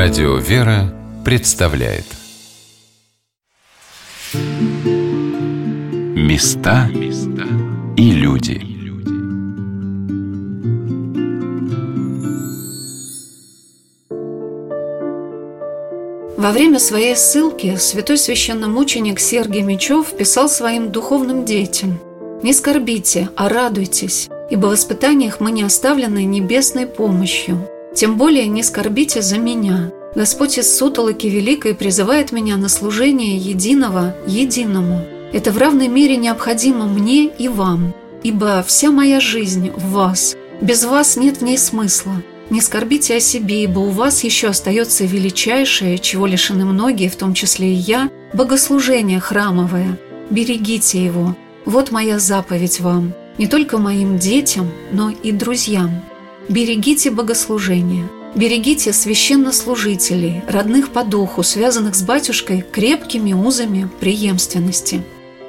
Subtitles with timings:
[0.00, 2.04] Радио «Вера» представляет
[6.14, 6.88] Места
[7.96, 8.62] и люди
[16.36, 21.98] Во время своей ссылки святой священномученик Сергий Мечев писал своим духовным детям
[22.44, 27.68] «Не скорбите, а радуйтесь, ибо в испытаниях мы не оставлены небесной помощью.
[27.98, 29.90] Тем более не скорбите за меня.
[30.14, 35.04] Господь из сутолоки великой призывает меня на служение единого единому.
[35.32, 40.36] Это в равной мере необходимо мне и вам, ибо вся моя жизнь в вас.
[40.60, 42.22] Без вас нет в ней смысла.
[42.50, 47.34] Не скорбите о себе, ибо у вас еще остается величайшее, чего лишены многие, в том
[47.34, 49.98] числе и я, богослужение храмовое.
[50.30, 51.34] Берегите его.
[51.64, 56.04] Вот моя заповедь вам не только моим детям, но и друзьям.
[56.48, 65.02] Берегите богослужения, берегите священнослужителей, родных по духу, связанных с батюшкой крепкими узами преемственности.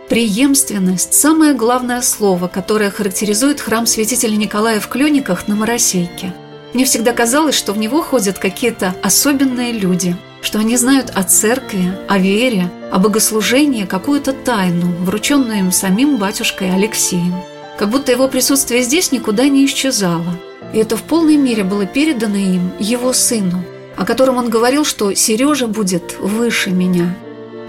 [0.10, 6.34] Преемственность– самое главное слово, которое характеризует храм святителя Николая в Клёниках на Моросейке.
[6.74, 11.98] Мне всегда казалось, что в него ходят какие-то особенные люди, что они знают о церкви,
[12.08, 17.36] о вере, о богослужении какую-то тайну, врученную им самим батюшкой Алексеем
[17.80, 20.38] как будто его присутствие здесь никуда не исчезало.
[20.74, 23.64] И это в полной мере было передано им его сыну,
[23.98, 27.16] о котором он говорил, что Сережа будет выше меня.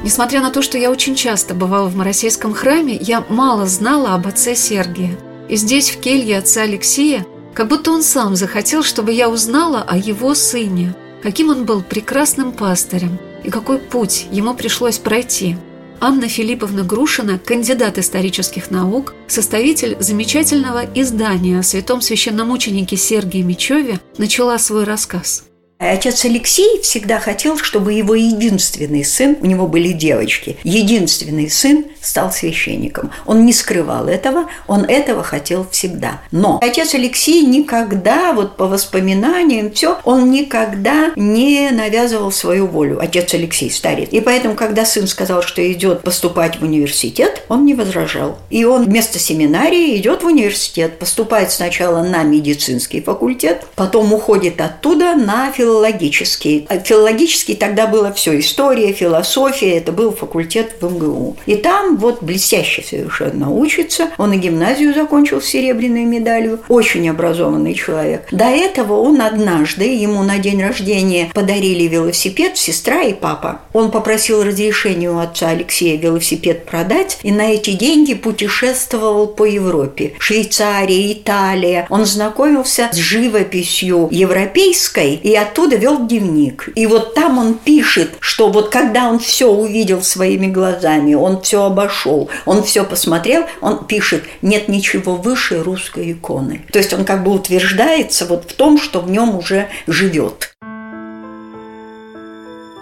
[0.02, 4.26] Несмотря на то, что я очень часто бывала в Моросейском храме, я мало знала об
[4.26, 5.18] отце Сергия.
[5.48, 9.96] И здесь, в келье отца Алексея, как будто он сам захотел, чтобы я узнала о
[9.96, 15.56] его сыне, каким он был прекрасным пастырем и какой путь ему пришлось пройти–
[16.02, 24.58] Анна Филипповна Грушина, кандидат исторических наук, составитель замечательного издания о святом священномученике Сергии Мечеве, начала
[24.58, 25.44] свой рассказ–
[25.80, 32.30] Отец Алексей всегда хотел, чтобы его единственный сын, у него были девочки, единственный сын стал
[32.30, 33.10] священником.
[33.24, 36.20] Он не скрывал этого, он этого хотел всегда.
[36.32, 43.00] Но отец Алексей никогда, вот по воспоминаниям, все, он никогда не навязывал свою волю.
[43.00, 44.08] Отец Алексей старец.
[44.10, 48.38] И поэтому, когда сын сказал, что идет поступать в университет, он не возражал.
[48.50, 55.14] И он вместо семинарии идет в университет, поступает сначала на медицинский факультет, потом уходит оттуда
[55.14, 56.66] на филологию филологический.
[56.68, 58.38] А филологический тогда было все.
[58.38, 59.76] История, философия.
[59.76, 61.36] Это был факультет в МГУ.
[61.46, 64.08] И там вот блестяще совершенно учится.
[64.18, 66.60] Он и гимназию закончил с серебряной медалью.
[66.68, 68.26] Очень образованный человек.
[68.32, 73.60] До этого он однажды, ему на день рождения подарили велосипед сестра и папа.
[73.72, 77.18] Он попросил разрешения у отца Алексея велосипед продать.
[77.22, 80.14] И на эти деньги путешествовал по Европе.
[80.18, 81.86] Швейцария, Италия.
[81.90, 86.70] Он знакомился с живописью европейской и оттуда оттуда вел дневник.
[86.74, 91.64] И вот там он пишет, что вот когда он все увидел своими глазами, он все
[91.64, 96.62] обошел, он все посмотрел, он пишет, нет ничего выше русской иконы.
[96.72, 100.54] То есть он как бы утверждается вот в том, что в нем уже живет.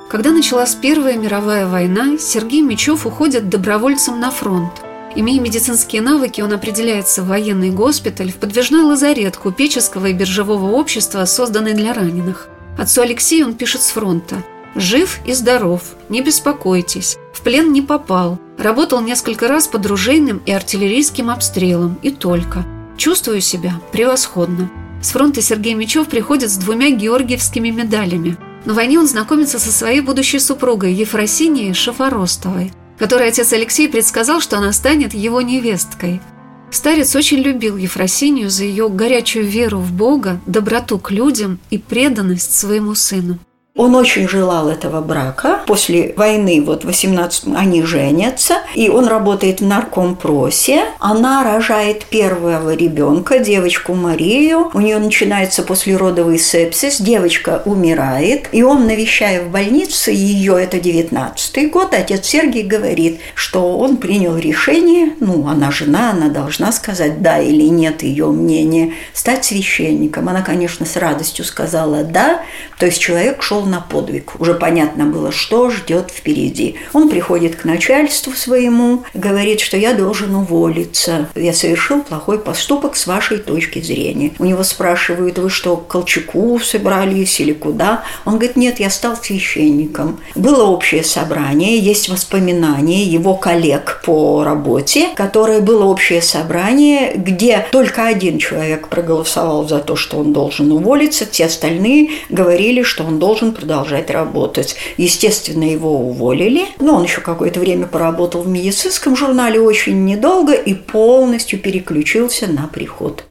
[0.09, 4.73] Когда началась Первая мировая война, Сергей Мечев уходит добровольцем на фронт.
[5.17, 11.25] Имея медицинские навыки, он определяется в военный госпиталь, в подвижной лазарет купеческого и биржевого общества,
[11.25, 14.37] созданный для раненых– Отцу Алексею он пишет с фронта.
[14.77, 20.53] «Жив и здоров, не беспокойтесь, в плен не попал, работал несколько раз под ружейным и
[20.53, 22.65] артиллерийским обстрелом, и только.
[22.97, 24.71] Чувствую себя превосходно».
[25.03, 28.37] С фронта Сергей Мечев приходит с двумя георгиевскими медалями.
[28.65, 34.59] На войне он знакомится со своей будущей супругой Ефросинией Шафоростовой, которой отец Алексей предсказал, что
[34.59, 36.21] она станет его невесткой–
[36.71, 42.55] Старец очень любил Ефросинию за ее горячую веру в Бога, доброту к людям и преданность
[42.55, 43.39] своему сыну.
[43.79, 45.61] Он очень желал этого брака.
[45.65, 50.87] После войны, вот 18 они женятся, и он работает в наркомпросе.
[50.99, 54.69] Она рожает первого ребенка, девочку Марию.
[54.75, 61.71] У нее начинается послеродовый сепсис, девочка умирает, и он, навещая в больнице ее, это 19
[61.71, 67.39] год, отец Сергий говорит, что он принял решение, ну, она жена, она должна сказать да
[67.39, 70.29] или нет ее мнение, стать священником.
[70.29, 72.41] Она, конечно, с радостью сказала да,
[72.77, 74.41] то есть человек шел на подвиг.
[74.41, 76.77] Уже понятно было, что ждет впереди.
[76.93, 81.29] Он приходит к начальству своему, говорит, что я должен уволиться.
[81.35, 84.33] Я совершил плохой поступок с вашей точки зрения.
[84.39, 88.05] У него спрашивают, вы что, к Колчаку собрались или куда?
[88.25, 90.21] Он говорит, нет, я стал священником.
[90.35, 98.07] Было общее собрание, есть воспоминания его коллег по работе, которое было общее собрание, где только
[98.07, 103.53] один человек проголосовал за то, что он должен уволиться, все остальные говорили, что он должен
[103.59, 104.77] продолжать работать.
[104.97, 110.75] Естественно, его уволили, но он еще какое-то время поработал в медицинском журнале очень недолго и
[110.75, 113.25] полностью переключился на приход.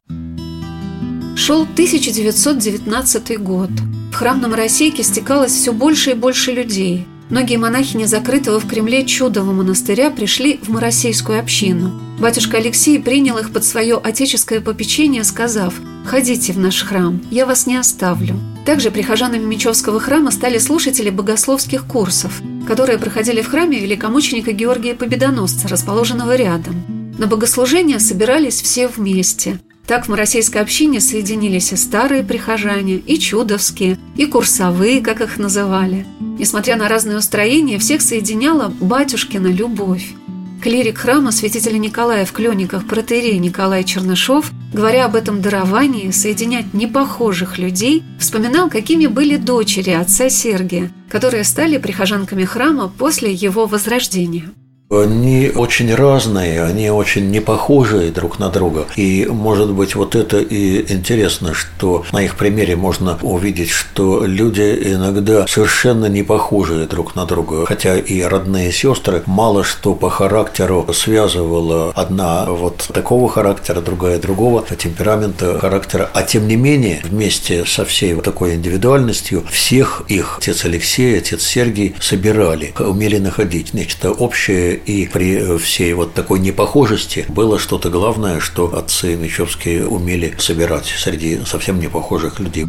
[1.35, 3.69] Шел 1919 год.
[4.11, 7.05] В храм на Моросейке стекалось все больше и больше людей.
[7.29, 11.91] Многие монахини закрытого в Кремле чудового монастыря пришли в Моросейскую общину.
[12.19, 15.73] Батюшка Алексей принял их под свое отеческое попечение, сказав
[16.05, 18.35] «Ходите в наш храм, я вас не оставлю».
[18.65, 25.67] Также прихожанами Мечевского храма стали слушатели богословских курсов, которые проходили в храме великомученика Георгия Победоносца,
[25.67, 26.75] расположенного рядом.
[27.17, 29.59] На богослужение собирались все вместе.
[29.87, 36.05] Так в Моросейской общине соединились и старые прихожане, и чудовские, и курсовые, как их называли.
[36.19, 40.13] Несмотря на разные устроения, всех соединяла батюшкина любовь.
[40.61, 47.57] Клирик храма святителя Николая в Клёниках протерей Николай Чернышов, говоря об этом даровании соединять непохожих
[47.57, 54.49] людей, вспоминал, какими были дочери отца Сергия, которые стали прихожанками храма после его возрождения.
[54.89, 58.85] Они очень разные, они очень не похожие друг на друга.
[58.95, 64.79] И, может быть, вот это и интересно, что на их примере можно увидеть, что люди
[64.93, 67.65] иногда совершенно не похожие друг на друга.
[67.65, 71.91] Хотя и родные сестры мало что по характеру связывало.
[71.93, 76.09] Одна вот такого характера, другая другого темперамента, характера.
[76.13, 81.43] А тем не менее, вместе со всей вот такой индивидуальностью, всех их отец Алексей, отец
[81.43, 88.39] Сергий собирали, умели находить нечто общее и при всей вот такой непохожести было что-то главное,
[88.39, 92.65] что отцы Мечевские умели собирать среди совсем непохожих людей.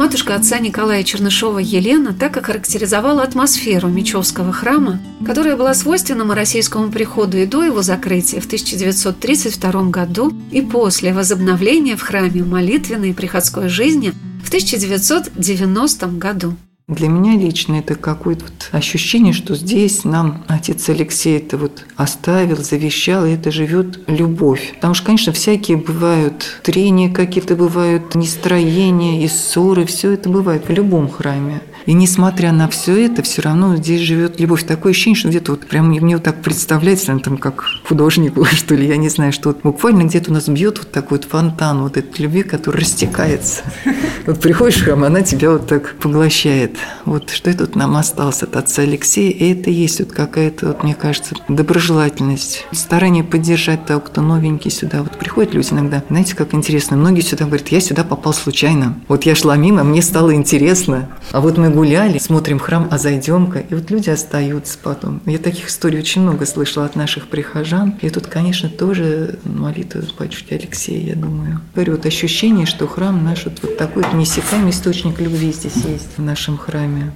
[0.00, 7.36] Матушка отца Николая Чернышова Елена так охарактеризовала атмосферу Мечевского храма, которая была свойственна российскому приходу
[7.36, 13.68] и до его закрытия в 1932 году и после возобновления в храме молитвенной и приходской
[13.68, 16.56] жизни в 1990 году.
[16.90, 22.56] Для меня лично это какое-то вот ощущение, что здесь нам отец Алексей это вот оставил,
[22.56, 24.72] завещал, и это живет любовь.
[24.74, 30.72] Потому что, конечно, всякие бывают трения какие-то бывают, нестроения и ссоры, все это бывает в
[30.72, 31.60] любом храме.
[31.90, 34.62] И несмотря на все это, все равно здесь живет любовь.
[34.62, 38.86] Такое ощущение, что где-то вот прям мне вот так представляется, там как художнику, что ли,
[38.86, 41.96] я не знаю, что вот буквально где-то у нас бьет вот такой вот фонтан вот
[41.96, 43.62] этой любви, который растекается.
[44.26, 46.76] Вот приходишь в храм, она тебя вот так поглощает.
[47.06, 50.84] Вот что это вот нам осталось от отца Алексея, и это есть вот какая-то, вот,
[50.84, 55.02] мне кажется, доброжелательность, старание поддержать того, кто новенький сюда.
[55.02, 58.94] Вот приходят люди иногда, знаете, как интересно, многие сюда говорят, я сюда попал случайно.
[59.08, 61.08] Вот я шла мимо, мне стало интересно.
[61.32, 63.60] А вот мы гуляли, смотрим храм, а зайдем-ка.
[63.60, 65.22] И вот люди остаются потом.
[65.24, 67.98] Я таких историй очень много слышала от наших прихожан.
[68.02, 71.62] И тут, конечно, тоже молитва батюшки Алексея, я думаю.
[71.74, 76.18] Говорю, вот ощущение, что храм наш вот, вот такой вот неиссякаемый источник любви здесь есть
[76.18, 77.14] в нашем храме.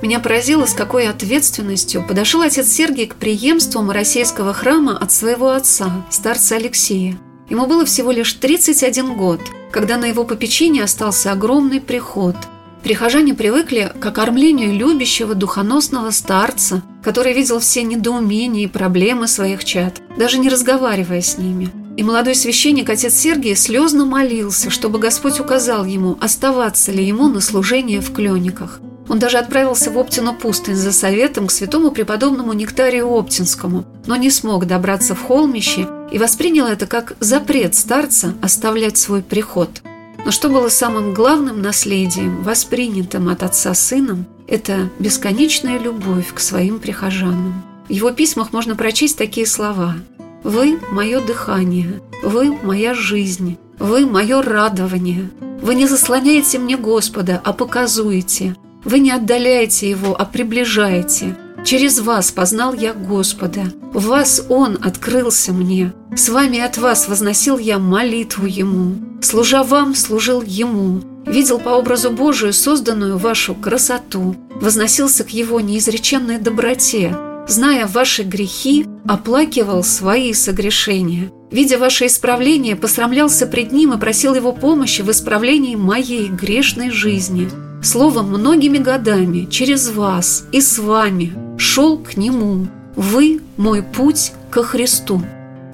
[0.00, 5.90] Меня поразило, с какой ответственностью подошел отец Сергий к преемству российского храма от своего отца,
[6.08, 7.18] старца Алексея.
[7.50, 9.40] Ему было всего лишь 31 год,
[9.72, 12.36] когда на его попечении остался огромный приход–
[12.86, 20.00] Прихожане привыкли к окормлению любящего духоносного старца, который видел все недоумения и проблемы своих чад,
[20.16, 21.68] даже не разговаривая с ними.
[21.96, 27.40] И молодой священник, отец Сергий, слезно молился, чтобы Господь указал ему, оставаться ли ему на
[27.40, 28.78] служение в Клениках.
[29.08, 34.30] Он даже отправился в Оптину пустынь за советом к святому преподобному Нектарию Оптинскому, но не
[34.30, 39.70] смог добраться в холмище и воспринял это как запрет старца оставлять свой приход–
[40.26, 46.80] но что было самым главным наследием, воспринятым от отца сыном, это бесконечная любовь к своим
[46.80, 47.62] прихожанам.
[47.88, 49.94] В его письмах можно прочесть такие слова.
[50.42, 55.30] «Вы– мое дыхание, вы– моя жизнь, вы– мое радование,
[55.62, 62.30] вы не заслоняете мне Господа, а показуете, вы не отдаляете Его, а приближаете, Через вас
[62.30, 63.72] познал я Господа.
[63.92, 65.92] В вас Он открылся мне.
[66.14, 68.94] С вами от вас возносил я молитву Ему.
[69.20, 71.02] Служа вам, служил Ему.
[71.26, 74.36] Видел по образу Божию созданную вашу красоту.
[74.60, 77.16] Возносился к Его неизреченной доброте.
[77.48, 81.32] Зная ваши грехи, оплакивал свои согрешения.
[81.50, 87.50] Видя ваше исправление, посрамлялся пред Ним и просил Его помощи в исправлении моей грешной жизни.
[87.82, 92.66] Словом, многими годами через вас и с вами шел к Нему.
[92.94, 95.22] Вы– мой путь ко Христу.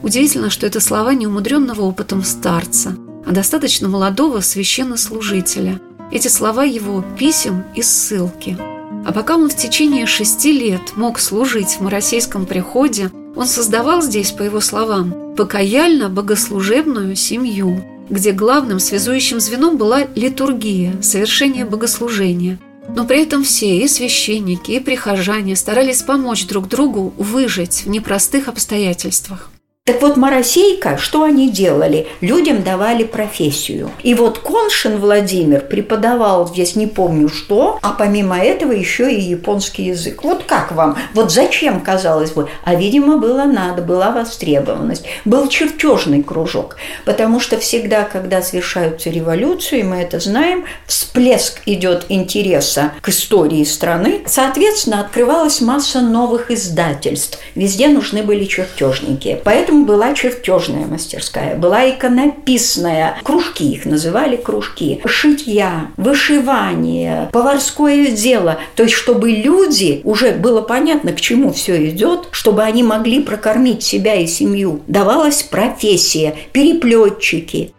[0.02, 2.96] Удивительно, что это слова неумудренного опытом старца,
[3.26, 5.80] а достаточно молодого священнослужителя.
[6.10, 8.56] Эти слова его писем и ссылки.
[9.04, 14.32] А пока он в течение шести лет мог служить в Моросейском приходе, он создавал здесь,
[14.32, 22.58] по его словам, покаяльно-богослужебную семью– где главным связующим звеном была литургия, совершение богослужения.
[22.88, 28.48] Но при этом все, и священники, и прихожане старались помочь друг другу выжить в непростых
[28.48, 29.50] обстоятельствах.
[29.84, 32.06] Так вот, Моросейка, что они делали?
[32.20, 33.90] Людям давали профессию.
[34.04, 39.86] И вот Коншин Владимир преподавал здесь не помню что, а помимо этого еще и японский
[39.86, 40.22] язык.
[40.22, 40.96] Вот как вам?
[41.14, 42.48] Вот зачем, казалось бы?
[42.62, 45.04] А, видимо, было надо, была востребованность.
[45.24, 46.76] Был чертежный кружок.
[47.04, 54.20] Потому что всегда, когда совершаются революции, мы это знаем, всплеск идет интереса к истории страны.
[54.26, 57.40] Соответственно, открывалась масса новых издательств.
[57.56, 59.40] Везде нужны были чертежники.
[59.42, 68.58] Поэтому Поэтому была чертежная мастерская, была иконописная, кружки их называли кружки, шитья, вышивание, поварское дело.
[68.74, 73.82] То есть, чтобы люди, уже было понятно, к чему все идет, чтобы они могли прокормить
[73.82, 74.82] себя и семью.
[74.88, 77.72] Давалась профессия, переплетчики.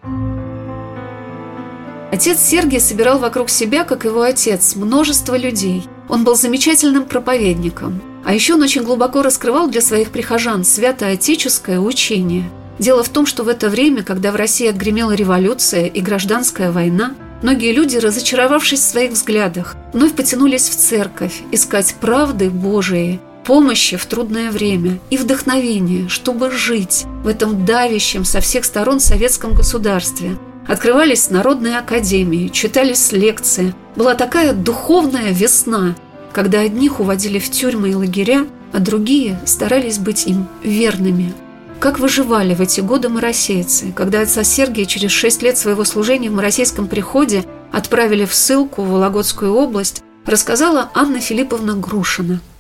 [2.12, 5.84] Отец Сергий собирал вокруг себя, как его отец, множество людей.
[6.10, 12.50] Он был замечательным проповедником– а еще он очень глубоко раскрывал для своих прихожан святоотеческое учение.
[12.80, 17.14] Дело в том, что в это время, когда в России отгремела революция и гражданская война,
[17.42, 24.06] многие люди, разочаровавшись в своих взглядах, вновь потянулись в церковь искать правды Божией, помощи в
[24.06, 30.38] трудное время и вдохновения, чтобы жить в этом давящем со всех сторон советском государстве.
[30.68, 33.76] Открывались народные академии, читались лекции.
[33.98, 35.96] Была такая духовная весна–
[36.34, 41.34] когда одних уводили в тюрьмы и лагеря, а другие старались быть им верными.
[41.80, 46.34] Как выживали в эти годы моросейцы, когда отца Сергия через шесть лет своего служения в
[46.34, 52.42] Моросейском приходе отправили в ссылку в Вологодскую область, рассказала Анна Филипповна Грушина–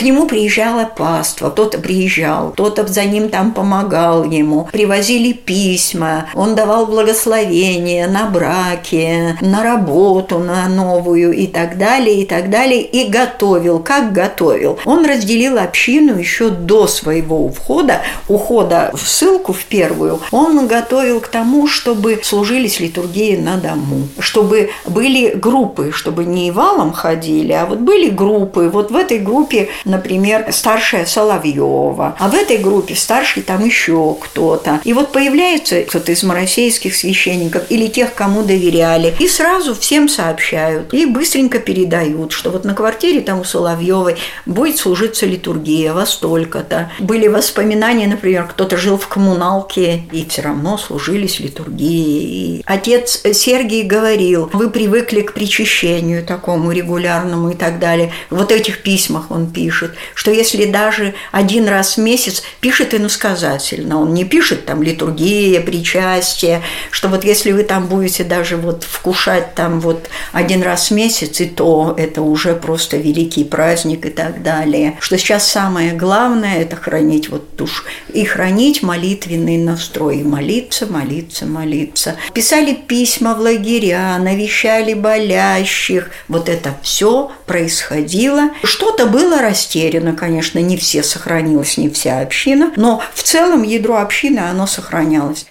[0.00, 4.66] к нему приезжало паство, кто-то приезжал, кто-то за ним там помогал ему.
[4.72, 12.24] Привозили письма, он давал благословение на браки, на работу, на новую и так далее, и
[12.24, 12.80] так далее.
[12.80, 13.78] И готовил.
[13.80, 14.78] Как готовил?
[14.86, 20.20] Он разделил общину еще до своего ухода, ухода в ссылку в первую.
[20.30, 26.94] Он готовил к тому, чтобы служились литургии на дому, чтобы были группы, чтобы не валом
[26.94, 28.70] ходили, а вот были группы.
[28.72, 34.80] Вот в этой группе например, старшая Соловьева, а в этой группе старший там еще кто-то.
[34.84, 40.94] И вот появляется кто-то из моросейских священников или тех, кому доверяли, и сразу всем сообщают,
[40.94, 44.16] и быстренько передают, что вот на квартире там у Соловьевой
[44.46, 46.90] будет служиться литургия во столько-то.
[47.00, 52.58] Были воспоминания, например, кто-то жил в коммуналке, и все равно служились литургии.
[52.60, 58.12] И отец Сергий говорил, вы привыкли к причащению такому регулярному и так далее.
[58.30, 64.00] Вот этих письмах он пишет пишет, что если даже один раз в месяц пишет иносказательно,
[64.00, 69.54] он не пишет там литургия, причастие, что вот если вы там будете даже вот вкушать
[69.54, 74.42] там вот один раз в месяц, и то это уже просто великий праздник и так
[74.42, 74.96] далее.
[75.00, 81.46] Что сейчас самое главное– это хранить вот душ и хранить молитвенный настрой, и молиться, молиться,
[81.46, 82.16] молиться.
[82.34, 86.10] Писали письма в лагеря, навещали болящих.
[86.28, 88.50] Вот это все происходило.
[88.64, 93.98] Что-то было растеряно растеряно, конечно, не все сохранилось, не вся община, но в целом ядро
[93.98, 95.46] общины, оно сохранялось.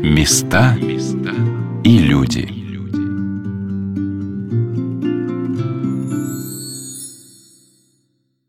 [0.00, 0.76] Места
[1.82, 2.61] и люди.